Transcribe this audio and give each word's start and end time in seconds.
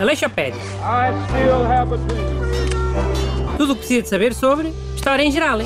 Aleixopédia. 0.00 0.62
Tudo 3.58 3.72
o 3.72 3.74
que 3.74 3.80
precisa 3.80 4.02
de 4.02 4.08
saber 4.08 4.34
sobre 4.34 4.68
história 4.94 5.22
em 5.22 5.30
geral. 5.30 5.58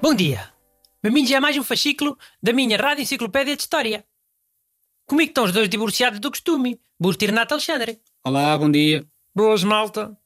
Bom 0.00 0.14
dia. 0.14 0.54
Bem-vindos 1.02 1.32
a 1.32 1.40
mais 1.40 1.56
um 1.58 1.64
fascículo 1.64 2.16
da 2.40 2.52
minha 2.52 2.76
Rádio 2.76 3.02
Enciclopédia 3.02 3.56
de 3.56 3.62
História. 3.62 4.06
Comigo 5.04 5.30
estão 5.30 5.44
os 5.44 5.52
dois 5.52 5.68
divorciados 5.68 6.20
do 6.20 6.30
costume, 6.30 6.80
Busto 6.96 7.24
e 7.24 7.26
Renato 7.26 7.54
Alexandre. 7.54 8.00
Olá, 8.24 8.56
bom 8.56 8.70
dia. 8.70 9.04
Boas, 9.34 9.64
malta. 9.64 10.16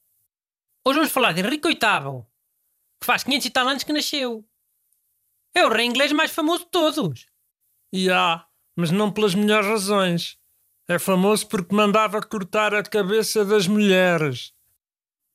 Hoje 0.85 0.99
vamos 0.99 1.11
falar 1.11 1.33
de 1.33 1.41
Henrique 1.41 1.67
VIII, 1.67 2.23
que 3.01 3.07
faz 3.07 3.23
500 3.23 3.45
e 3.47 3.49
tal 3.49 3.67
anos 3.67 3.83
que 3.83 3.91
nasceu. 3.91 4.47
É 5.55 5.65
o 5.65 5.69
rei 5.69 5.87
inglês 5.87 6.11
mais 6.11 6.29
famoso 6.29 6.65
de 6.65 6.69
todos. 6.69 7.25
E 7.91 8.11
há, 8.11 8.47
mas 8.77 8.91
não 8.91 9.11
pelas 9.11 9.33
melhores 9.33 9.67
razões. 9.67 10.37
É 10.87 10.99
famoso 10.99 11.47
porque 11.47 11.75
mandava 11.75 12.21
cortar 12.21 12.73
a 12.75 12.83
cabeça 12.83 13.43
das 13.43 13.67
mulheres. 13.67 14.53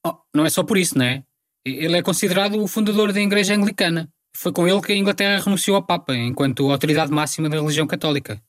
Oh, 0.06 0.16
não 0.32 0.46
é 0.46 0.50
só 0.50 0.62
por 0.62 0.78
isso, 0.78 0.96
não 0.96 1.04
é? 1.04 1.24
Ele 1.64 1.98
é 1.98 2.02
considerado 2.02 2.62
o 2.62 2.68
fundador 2.68 3.12
da 3.12 3.20
Igreja 3.20 3.54
Anglicana. 3.54 4.10
Foi 4.34 4.52
com 4.52 4.66
ele 4.66 4.80
que 4.80 4.92
a 4.92 4.96
Inglaterra 4.96 5.42
renunciou 5.42 5.76
ao 5.76 5.82
Papa, 5.82 6.14
enquanto 6.14 6.70
autoridade 6.70 7.12
máxima 7.12 7.48
da 7.48 7.60
religião 7.60 7.86
católica. 7.86 8.42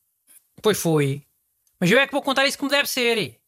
Pois 0.61 0.79
foi. 0.79 1.25
Mas 1.79 1.91
eu 1.91 1.99
é 1.99 2.07
que 2.07 2.13
vou 2.13 2.21
contar 2.21 2.45
isso 2.45 2.57
como 2.57 2.71
deve 2.71 2.87
ser. 2.87 3.39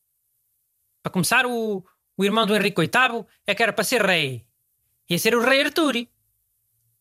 Para 1.02 1.12
começar, 1.12 1.46
o, 1.46 1.86
o 2.18 2.26
irmão 2.26 2.46
do 2.46 2.56
Henrique 2.56 2.82
VIII 2.82 3.26
é 3.48 3.56
que 3.56 3.64
era 3.64 3.72
para 3.72 3.84
ser 3.84 4.04
rei. 4.04 4.46
Ia 5.10 5.20
ser 5.20 5.36
o 5.36 5.42
rei 5.42 5.62
Arturi. 5.62 6.10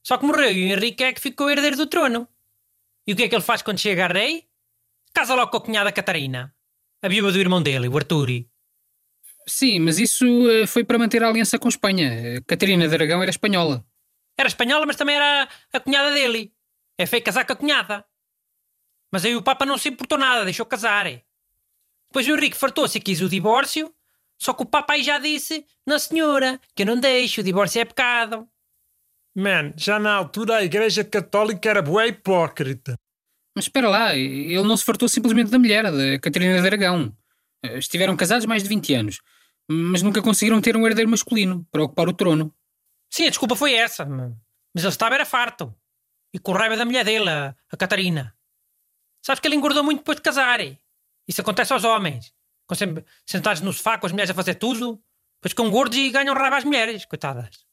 Só 0.02 0.18
que 0.18 0.26
morreu 0.26 0.52
e 0.52 0.66
o 0.66 0.72
Henrique 0.74 1.02
é 1.02 1.12
que 1.12 1.20
ficou 1.20 1.50
herdeiro 1.50 1.76
do 1.76 1.86
trono. 1.86 2.28
E 3.06 3.12
o 3.12 3.16
que 3.16 3.24
é 3.24 3.28
que 3.28 3.34
ele 3.34 3.42
faz 3.42 3.62
quando 3.62 3.78
chega 3.78 4.06
a 4.06 4.08
rei? 4.08 4.46
Casa 5.12 5.34
logo 5.34 5.50
com 5.50 5.58
a 5.58 5.60
cunhada 5.60 5.92
Catarina, 5.92 6.54
a 7.02 7.08
viúva 7.08 7.30
do 7.30 7.38
irmão 7.38 7.62
dele, 7.62 7.88
o 7.88 7.96
Arturi. 7.96 8.48
Sim, 9.46 9.78
mas 9.80 9.98
isso 9.98 10.26
uh, 10.26 10.66
foi 10.66 10.84
para 10.84 10.98
manter 10.98 11.22
a 11.22 11.28
aliança 11.28 11.58
com 11.58 11.68
Espanha. 11.68 12.40
Catarina 12.46 12.88
de 12.88 12.94
Aragão 12.94 13.22
era 13.22 13.30
espanhola. 13.30 13.84
Era 14.36 14.48
espanhola, 14.48 14.86
mas 14.86 14.96
também 14.96 15.16
era 15.16 15.48
a 15.72 15.80
cunhada 15.80 16.12
dele. 16.12 16.52
É 16.98 17.06
feio 17.06 17.22
casar 17.22 17.44
com 17.44 17.52
a 17.52 17.56
cunhada. 17.56 18.04
Mas 19.12 19.24
aí 19.24 19.36
o 19.36 19.42
Papa 19.42 19.66
não 19.66 19.78
se 19.78 19.88
importou 19.88 20.18
nada, 20.18 20.44
deixou 20.44 20.66
casar. 20.66 21.04
Depois 22.08 22.26
o 22.26 22.30
Henrique 22.32 22.56
fartou-se 22.56 22.96
e 22.98 23.00
quis 23.00 23.20
o 23.20 23.28
divórcio, 23.28 23.94
só 24.38 24.52
que 24.52 24.62
o 24.62 24.66
Papa 24.66 24.94
aí 24.94 25.02
já 25.02 25.18
disse: 25.18 25.66
Não, 25.86 25.98
senhora, 25.98 26.60
que 26.74 26.82
eu 26.82 26.86
não 26.86 26.98
deixo, 26.98 27.40
o 27.40 27.44
divórcio 27.44 27.80
é 27.80 27.84
pecado. 27.84 28.48
Man, 29.36 29.72
já 29.76 29.98
na 29.98 30.14
altura 30.14 30.56
a 30.56 30.64
Igreja 30.64 31.02
Católica 31.04 31.68
era 31.68 31.82
boa 31.82 32.06
hipócrita. 32.06 32.94
Mas 33.54 33.66
espera 33.66 33.88
lá, 33.88 34.14
ele 34.14 34.62
não 34.62 34.76
se 34.76 34.84
fartou 34.84 35.08
simplesmente 35.08 35.50
da 35.50 35.58
mulher, 35.58 35.84
da 35.84 36.18
Catarina 36.20 36.60
de 36.60 36.66
Aragão. 36.66 37.16
Estiveram 37.62 38.16
casados 38.16 38.46
mais 38.46 38.62
de 38.62 38.68
20 38.68 38.94
anos, 38.94 39.20
mas 39.68 40.02
nunca 40.02 40.22
conseguiram 40.22 40.60
ter 40.60 40.76
um 40.76 40.86
herdeiro 40.86 41.10
masculino 41.10 41.66
para 41.70 41.82
ocupar 41.82 42.08
o 42.08 42.12
trono. 42.12 42.54
Sim, 43.10 43.26
a 43.26 43.30
desculpa 43.30 43.56
foi 43.56 43.74
essa, 43.74 44.04
mas 44.04 44.84
ele 44.84 44.88
estava 44.88 45.14
era 45.14 45.24
farto. 45.24 45.74
E 46.32 46.38
com 46.38 46.52
raiva 46.52 46.76
da 46.76 46.84
mulher 46.84 47.04
dele, 47.04 47.30
a, 47.30 47.54
a 47.70 47.76
Catarina. 47.76 48.36
Sabes 49.24 49.40
que 49.40 49.48
ele 49.48 49.56
engordou 49.56 49.82
muito 49.82 49.98
depois 49.98 50.16
de 50.16 50.22
casar. 50.22 50.60
Isso 51.26 51.40
acontece 51.40 51.72
aos 51.72 51.84
homens. 51.84 52.34
Ficam 52.62 52.76
sempre 52.76 53.04
sentados 53.24 53.62
no 53.62 53.72
sofá 53.72 53.98
com 53.98 54.06
as 54.06 54.12
mulheres 54.12 54.30
a 54.30 54.34
fazer 54.34 54.54
tudo, 54.56 55.02
depois 55.36 55.52
ficam 55.52 55.70
gordos 55.70 55.96
e 55.96 56.10
ganham 56.10 56.34
raiva 56.34 56.56
às 56.56 56.64
mulheres, 56.64 57.04
coitadas. 57.04 57.63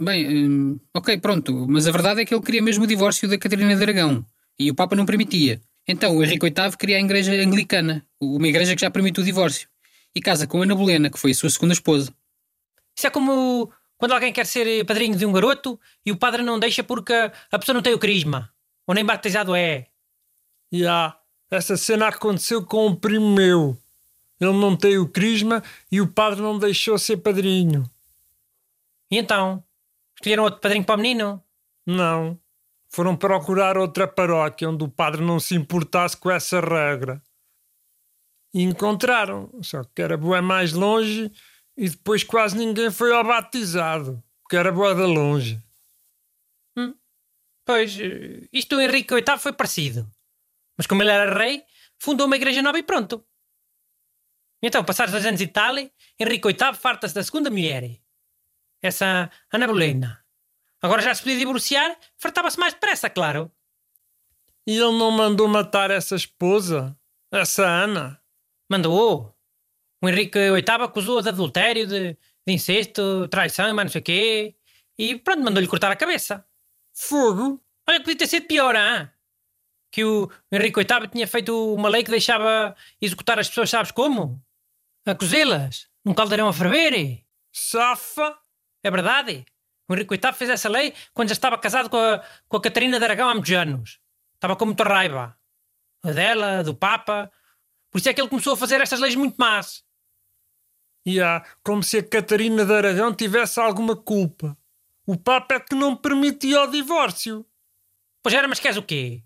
Bem, 0.00 0.28
hum, 0.28 0.80
ok, 0.94 1.18
pronto, 1.18 1.66
mas 1.68 1.86
a 1.88 1.90
verdade 1.90 2.20
é 2.20 2.24
que 2.24 2.32
ele 2.32 2.42
queria 2.42 2.62
mesmo 2.62 2.84
o 2.84 2.86
divórcio 2.86 3.28
da 3.28 3.36
Catarina 3.36 3.74
de 3.74 3.82
Aragão 3.82 4.24
e 4.58 4.70
o 4.70 4.74
Papa 4.74 4.94
não 4.94 5.04
permitia. 5.04 5.60
Então 5.86 6.16
o 6.16 6.22
Henrique 6.22 6.50
VIII 6.50 6.76
cria 6.76 6.98
a 6.98 7.00
Igreja 7.00 7.32
Anglicana, 7.32 8.06
uma 8.20 8.46
igreja 8.46 8.74
que 8.74 8.80
já 8.80 8.90
permite 8.90 9.20
o 9.20 9.24
divórcio, 9.24 9.68
e 10.14 10.20
casa 10.20 10.46
com 10.46 10.62
Ana 10.62 10.74
Bolena, 10.74 11.10
que 11.10 11.18
foi 11.18 11.32
a 11.32 11.34
sua 11.34 11.50
segunda 11.50 11.72
esposa. 11.72 12.14
Isso 12.96 13.06
é 13.06 13.10
como 13.10 13.72
quando 13.96 14.12
alguém 14.12 14.32
quer 14.32 14.46
ser 14.46 14.84
padrinho 14.84 15.16
de 15.16 15.26
um 15.26 15.32
garoto 15.32 15.80
e 16.06 16.12
o 16.12 16.16
padre 16.16 16.42
não 16.42 16.58
deixa 16.58 16.84
porque 16.84 17.12
a 17.50 17.58
pessoa 17.58 17.74
não 17.74 17.82
tem 17.82 17.94
o 17.94 17.98
carisma, 17.98 18.52
ou 18.86 18.94
nem 18.94 19.04
batizado 19.04 19.54
é. 19.54 19.86
Já, 20.70 20.78
yeah, 20.78 21.18
essa 21.50 21.76
cena 21.76 22.08
aconteceu 22.08 22.64
com 22.64 22.86
um 22.86 22.94
primo 22.94 23.34
meu. 23.34 23.76
Ele 24.40 24.52
não 24.52 24.76
tem 24.76 24.98
o 24.98 25.08
crisma 25.08 25.62
e 25.90 26.00
o 26.00 26.06
padre 26.06 26.40
não 26.40 26.58
deixou 26.58 26.96
ser 26.98 27.16
padrinho. 27.16 27.90
E 29.10 29.16
então? 29.16 29.64
Escolheram 30.18 30.42
outro 30.42 30.60
padrinho 30.60 30.84
para 30.84 30.96
o 30.96 30.98
menino? 30.98 31.44
Não. 31.86 32.40
Foram 32.88 33.16
procurar 33.16 33.78
outra 33.78 34.08
paróquia 34.08 34.68
onde 34.68 34.82
o 34.82 34.88
padre 34.88 35.22
não 35.22 35.38
se 35.38 35.54
importasse 35.54 36.16
com 36.16 36.28
essa 36.28 36.60
regra. 36.60 37.22
E 38.52 38.62
encontraram, 38.62 39.48
só 39.62 39.84
que 39.84 40.02
era 40.02 40.16
boa 40.16 40.42
mais 40.42 40.72
longe 40.72 41.30
e 41.76 41.88
depois 41.88 42.24
quase 42.24 42.56
ninguém 42.56 42.90
foi 42.90 43.14
ao 43.14 43.22
batizado, 43.22 44.20
porque 44.42 44.56
era 44.56 44.72
boa 44.72 44.92
de 44.92 45.02
longe. 45.02 45.62
Hum. 46.76 46.92
Pois, 47.64 47.96
isto 48.52 48.74
do 48.74 48.82
Henrique 48.82 49.14
VIII 49.14 49.38
foi 49.38 49.52
parecido. 49.52 50.10
Mas 50.76 50.88
como 50.88 51.02
ele 51.02 51.12
era 51.12 51.32
rei, 51.32 51.62
fundou 51.96 52.26
uma 52.26 52.34
igreja 52.34 52.60
nova 52.60 52.78
e 52.78 52.82
pronto. 52.82 53.24
Então, 54.60 54.84
passados 54.84 55.12
dois 55.12 55.24
anos 55.24 55.38
de 55.38 55.46
tal, 55.46 55.76
Henrique 56.18 56.48
VIII 56.48 56.74
farta-se 56.74 57.14
da 57.14 57.22
segunda 57.22 57.50
mulher. 57.50 58.00
Essa 58.82 59.30
Ana 59.52 59.66
Bolena. 59.66 60.24
Agora 60.80 61.02
já 61.02 61.14
se 61.14 61.22
podia 61.22 61.38
divorciar, 61.38 61.96
fartava-se 62.16 62.58
mais 62.58 62.72
depressa, 62.74 63.10
claro. 63.10 63.50
E 64.66 64.72
ele 64.72 64.98
não 64.98 65.10
mandou 65.10 65.48
matar 65.48 65.90
essa 65.90 66.14
esposa? 66.14 66.96
Essa 67.32 67.66
Ana? 67.66 68.20
Mandou. 68.70 69.34
O 70.02 70.08
Henrique 70.08 70.38
VIII 70.38 70.84
acusou-a 70.84 71.22
de 71.22 71.30
adultério, 71.30 71.86
de, 71.86 72.12
de 72.46 72.52
incesto, 72.52 73.26
traição, 73.28 73.74
mas 73.74 73.86
não 73.86 73.92
sei 73.92 74.00
o 74.00 74.04
quê. 74.04 74.56
E 74.96 75.16
pronto, 75.16 75.42
mandou-lhe 75.42 75.66
cortar 75.66 75.90
a 75.90 75.96
cabeça. 75.96 76.44
Fogo? 76.94 77.60
Olha, 77.88 78.00
podia 78.00 78.18
ter 78.18 78.26
sido 78.26 78.46
pior, 78.46 78.76
hein? 78.76 79.08
Que 79.90 80.04
o 80.04 80.30
Henrique 80.52 80.84
VIII 80.84 81.08
tinha 81.08 81.26
feito 81.26 81.74
uma 81.74 81.88
lei 81.88 82.04
que 82.04 82.10
deixava 82.10 82.76
executar 83.00 83.38
as 83.38 83.48
pessoas, 83.48 83.70
sabes 83.70 83.90
como? 83.90 84.40
A 85.06 85.14
cozê-las, 85.14 85.88
num 86.04 86.12
caldeirão 86.12 86.48
a 86.48 86.52
ferver. 86.52 87.24
Safa? 87.50 88.38
É 88.82 88.90
verdade. 88.90 89.44
O 89.88 89.94
Henrique 89.94 90.16
VIII 90.16 90.32
fez 90.34 90.50
essa 90.50 90.68
lei 90.68 90.94
quando 91.14 91.28
já 91.28 91.32
estava 91.32 91.56
casado 91.58 91.88
com 91.88 91.96
a, 91.96 92.22
com 92.46 92.56
a 92.56 92.60
Catarina 92.60 92.98
de 92.98 93.04
Aragão 93.04 93.28
há 93.28 93.34
muitos 93.34 93.52
anos. 93.52 94.00
Estava 94.34 94.54
com 94.54 94.66
muita 94.66 94.84
raiva. 94.84 95.36
A 96.02 96.12
dela, 96.12 96.62
do 96.62 96.74
Papa. 96.74 97.30
Por 97.90 97.98
isso 97.98 98.08
é 98.08 98.14
que 98.14 98.20
ele 98.20 98.28
começou 98.28 98.52
a 98.52 98.56
fazer 98.56 98.80
estas 98.80 99.00
leis 99.00 99.14
muito 99.14 99.36
más. 99.36 99.82
E 101.06 101.12
yeah, 101.12 101.44
como 101.62 101.82
se 101.82 101.98
a 101.98 102.02
Catarina 102.02 102.64
de 102.64 102.72
Aragão 102.72 103.14
tivesse 103.14 103.58
alguma 103.58 103.96
culpa. 103.96 104.56
O 105.06 105.16
Papa 105.16 105.54
é 105.54 105.60
que 105.60 105.74
não 105.74 105.96
permitia 105.96 106.62
o 106.62 106.70
divórcio. 106.70 107.46
Pois 108.22 108.34
era, 108.34 108.46
mas 108.46 108.60
queres 108.60 108.76
o 108.76 108.82
quê? 108.82 109.22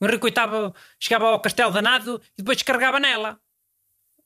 O 0.00 0.06
Henrique 0.06 0.24
VIII 0.24 0.72
chegava 0.98 1.28
ao 1.28 1.40
castelo 1.40 1.72
danado 1.72 2.20
e 2.32 2.38
depois 2.38 2.56
descarregava 2.56 2.98
nela. 2.98 3.38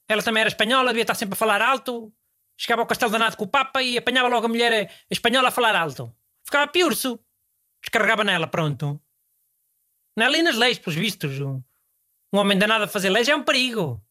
Ela 0.07 0.23
também 0.23 0.41
era 0.41 0.49
espanhola, 0.49 0.89
devia 0.89 1.01
estar 1.01 1.15
sempre 1.15 1.33
a 1.33 1.37
falar 1.37 1.61
alto. 1.61 2.13
Chegava 2.57 2.81
ao 2.81 2.87
castelo 2.87 3.11
danado 3.11 3.35
com 3.35 3.45
o 3.45 3.47
Papa 3.47 3.81
e 3.81 3.97
apanhava 3.97 4.27
logo 4.27 4.45
a 4.45 4.49
mulher 4.49 4.91
espanhola 5.09 5.49
a 5.49 5.51
falar 5.51 5.75
alto. 5.75 6.13
Ficava 6.45 6.71
piurso. 6.71 7.19
Descarregava 7.81 8.23
nela, 8.23 8.47
pronto. 8.47 9.01
Não 10.15 10.25
é 10.25 10.27
ali 10.27 10.43
nas 10.43 10.55
leis, 10.55 10.77
pelos 10.77 10.95
vistos. 10.95 11.39
Um, 11.39 11.61
um 12.31 12.37
homem 12.37 12.57
danado 12.57 12.83
a 12.83 12.87
fazer 12.87 13.09
leis 13.09 13.27
é 13.27 13.35
um 13.35 13.43
perigo. 13.43 14.01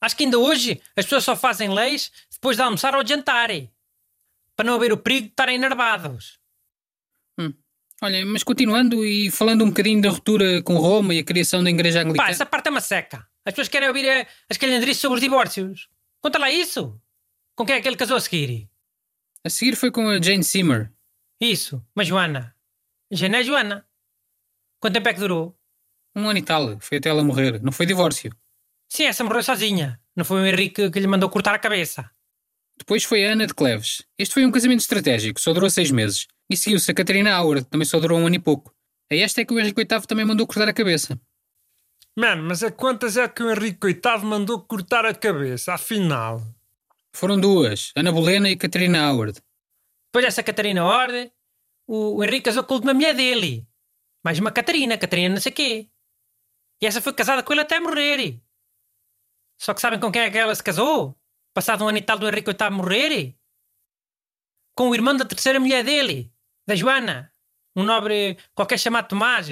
Acho 0.00 0.16
que 0.16 0.24
ainda 0.24 0.38
hoje 0.38 0.82
as 0.96 1.06
pessoas 1.06 1.24
só 1.24 1.34
fazem 1.34 1.72
leis 1.72 2.12
depois 2.30 2.56
de 2.56 2.62
almoçar 2.62 2.94
ou 2.94 3.02
de 3.02 3.10
jantar. 3.10 3.48
Para 4.54 4.66
não 4.66 4.74
haver 4.74 4.92
o 4.92 4.98
perigo 4.98 5.26
de 5.26 5.30
estarem 5.30 5.56
enervados. 5.56 6.38
Hum. 7.38 7.54
Olha, 8.02 8.26
mas 8.26 8.42
continuando 8.42 9.04
e 9.04 9.30
falando 9.30 9.64
um 9.64 9.68
bocadinho 9.68 10.02
da 10.02 10.10
ruptura 10.10 10.62
com 10.62 10.76
Roma 10.76 11.14
e 11.14 11.20
a 11.20 11.24
criação 11.24 11.64
da 11.64 11.70
Igreja 11.70 12.00
Anglicana. 12.00 12.26
Pá, 12.26 12.30
essa 12.30 12.44
parte 12.44 12.66
é 12.66 12.70
uma 12.70 12.80
seca. 12.80 13.26
As 13.46 13.52
pessoas 13.52 13.68
querem 13.68 13.88
ouvir 13.88 14.04
eh, 14.04 14.26
as 14.48 14.56
calhandrices 14.56 15.00
sobre 15.00 15.16
os 15.16 15.20
divórcios. 15.22 15.88
Conta 16.24 16.38
lá 16.38 16.50
isso. 16.50 16.98
Com 17.54 17.66
quem 17.66 17.76
é 17.76 17.82
que 17.82 17.86
ele 17.86 17.98
casou 17.98 18.16
a 18.16 18.20
seguir? 18.20 18.66
A 19.44 19.50
seguir 19.50 19.76
foi 19.76 19.90
com 19.90 20.08
a 20.08 20.18
Jane 20.18 20.42
Seymour. 20.42 20.88
Isso, 21.38 21.84
uma 21.94 22.02
Joana. 22.02 22.56
Jane 23.10 23.36
é 23.36 23.44
Joana. 23.44 23.86
Quanto 24.80 24.94
tempo 24.94 25.06
é 25.10 25.12
que 25.12 25.20
durou? 25.20 25.54
Um 26.16 26.26
ano 26.26 26.38
e 26.38 26.42
tal. 26.42 26.80
Foi 26.80 26.96
até 26.96 27.10
ela 27.10 27.22
morrer. 27.22 27.62
Não 27.62 27.70
foi 27.70 27.84
divórcio. 27.84 28.34
Sim, 28.88 29.04
essa 29.04 29.22
morreu 29.22 29.42
sozinha. 29.42 30.00
Não 30.16 30.24
foi 30.24 30.40
o 30.40 30.46
Henrique 30.46 30.90
que 30.90 30.98
lhe 30.98 31.06
mandou 31.06 31.28
cortar 31.28 31.54
a 31.54 31.58
cabeça. 31.58 32.10
Depois 32.78 33.04
foi 33.04 33.26
a 33.26 33.32
Ana 33.32 33.46
de 33.46 33.52
Cleves. 33.52 34.02
Este 34.18 34.32
foi 34.32 34.46
um 34.46 34.50
casamento 34.50 34.80
estratégico, 34.80 35.38
só 35.38 35.52
durou 35.52 35.68
seis 35.68 35.90
meses. 35.90 36.26
E 36.48 36.56
seguiu-se 36.56 36.90
a 36.90 36.94
Catarina 36.94 37.38
Howard, 37.38 37.66
também 37.66 37.84
só 37.84 38.00
durou 38.00 38.18
um 38.18 38.26
ano 38.26 38.36
e 38.36 38.40
pouco. 38.40 38.74
A 39.12 39.14
esta 39.14 39.42
é 39.42 39.44
que 39.44 39.52
o 39.52 39.60
Henrique 39.60 39.84
VIII 39.84 40.06
também 40.06 40.24
mandou 40.24 40.46
cortar 40.46 40.68
a 40.70 40.72
cabeça. 40.72 41.20
Mano, 42.16 42.44
mas 42.44 42.62
a 42.62 42.70
quantas 42.70 43.16
é 43.16 43.26
que 43.28 43.42
o 43.42 43.50
Henrique 43.50 43.86
VIII 43.86 44.24
mandou 44.24 44.60
cortar 44.62 45.04
a 45.04 45.12
cabeça, 45.12 45.74
afinal? 45.74 46.40
Foram 47.12 47.40
duas, 47.40 47.90
Ana 47.96 48.12
Bolena 48.12 48.48
e 48.48 48.56
Catarina 48.56 49.10
Howard. 49.10 49.40
Depois 50.06 50.24
dessa 50.24 50.42
Catarina 50.42 50.84
Howard, 50.84 51.32
o, 51.88 52.16
o 52.16 52.24
Henrique 52.24 52.42
casou 52.42 52.62
com 52.62 52.74
a 52.74 52.76
última 52.76 52.94
mulher 52.94 53.14
dele, 53.14 53.66
Mais 54.24 54.38
uma 54.38 54.52
Catarina, 54.52 54.96
Catarina 54.96 55.34
não 55.34 55.40
sei 55.40 55.50
quê. 55.50 55.88
E 56.80 56.86
essa 56.86 57.02
foi 57.02 57.12
casada 57.12 57.42
com 57.42 57.52
ele 57.52 57.62
até 57.62 57.80
morrer. 57.80 58.40
Só 59.60 59.74
que 59.74 59.80
sabem 59.80 59.98
com 59.98 60.12
quem 60.12 60.22
é 60.22 60.30
que 60.30 60.38
ela 60.38 60.54
se 60.54 60.62
casou? 60.62 61.18
Passado 61.52 61.84
um 61.84 61.88
ano 61.88 61.98
e 61.98 62.02
tal 62.02 62.18
do 62.18 62.28
Henrique 62.28 62.52
VIII 62.52 62.70
morrer? 62.70 63.36
Com 64.76 64.90
o 64.90 64.94
irmão 64.94 65.16
da 65.16 65.24
terceira 65.24 65.58
mulher 65.58 65.84
dele, 65.84 66.32
da 66.66 66.74
Joana. 66.74 67.32
Um 67.76 67.82
nobre 67.82 68.38
qualquer 68.54 68.78
chamado 68.78 69.08
Tomás. 69.08 69.48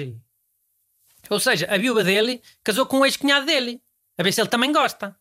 Ou 1.29 1.39
seja, 1.39 1.67
a 1.69 1.77
viúva 1.77 2.03
dele 2.03 2.41
casou 2.63 2.85
com 2.85 2.99
o 2.99 3.05
ex-cunhado 3.05 3.45
dele. 3.45 3.81
A 4.17 4.23
ver 4.23 4.31
se 4.31 4.41
ele 4.41 4.49
também 4.49 4.71
gosta. 4.71 5.17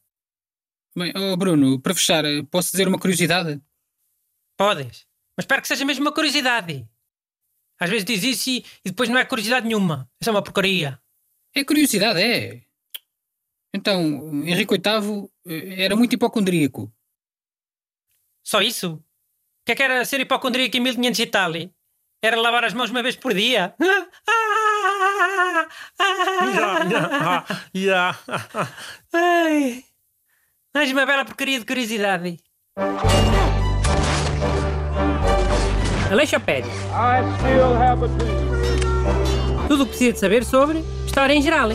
Bem, 0.96 1.12
oh 1.16 1.37
Bruno, 1.37 1.81
para 1.81 1.94
fechar, 1.94 2.25
posso 2.50 2.70
dizer 2.72 2.87
uma 2.87 2.99
curiosidade? 2.99 3.60
Podes. 4.56 5.06
Mas 5.37 5.44
espero 5.44 5.62
que 5.62 5.69
seja 5.69 5.84
mesmo 5.84 6.04
uma 6.04 6.12
curiosidade. 6.12 6.87
Às 7.81 7.88
vezes 7.88 8.04
diz 8.04 8.22
isso 8.22 8.50
e, 8.50 8.58
e 8.84 8.90
depois 8.90 9.08
não 9.08 9.19
é 9.19 9.25
curiosidade 9.25 9.66
nenhuma. 9.66 10.10
Isso 10.20 10.28
é 10.28 10.32
uma 10.32 10.43
porcaria. 10.43 11.00
É 11.54 11.64
curiosidade, 11.64 12.20
é. 12.20 12.62
Então, 13.75 14.00
Henrique 14.44 14.75
VIII 14.75 15.31
eh, 15.46 15.84
era 15.84 15.96
muito 15.96 16.14
hipocondríaco. 16.14 16.93
Só 18.44 18.60
isso? 18.60 18.94
O 18.94 19.64
que 19.64 19.72
é 19.72 19.75
que 19.75 19.82
era 19.82 20.04
ser 20.04 20.20
hipocondríaco 20.20 20.76
em 20.76 20.81
1500 20.81 21.20
e 21.20 21.26
tal? 21.26 21.52
Era 22.22 22.40
lavar 22.40 22.64
as 22.64 22.75
mãos 22.75 22.90
uma 22.90 23.02
vez 23.02 23.16
por 23.16 23.32
dia? 23.32 23.75
Yeah, 26.44 26.84
yeah, 26.90 27.44
yeah. 27.74 28.18
Ai, 29.12 29.84
mais 30.74 30.90
uma 30.90 31.06
bela 31.06 31.24
porcaria 31.24 31.58
de 31.58 31.64
curiosidade. 31.64 32.38
Aleixopédia. 36.10 36.70
I 36.92 37.22
still 37.38 37.74
have 37.74 38.04
a 38.04 38.08
dream. 38.08 39.68
Tudo 39.68 39.84
o 39.84 39.86
que 39.86 39.90
precisa 39.92 40.12
de 40.12 40.18
saber 40.18 40.44
sobre 40.44 40.84
história 41.06 41.32
em 41.32 41.40
geral. 41.40 41.70